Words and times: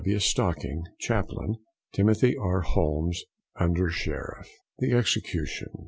W. 0.03 0.17
STOCKING, 0.17 0.81
chaplain; 0.99 1.57
TIMOTHY 1.93 2.35
R. 2.35 2.61
HOLMES, 2.61 3.23
Under 3.59 3.89
Shertff. 3.91 4.47
THE 4.79 4.93
EXECUTION. 4.97 5.69